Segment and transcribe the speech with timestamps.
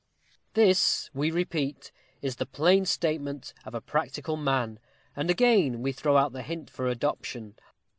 [0.55, 1.91] "This, we repeat,
[2.23, 4.79] is the plain statement of a practical man,
[5.15, 7.53] and again we throw out the hint for adoption.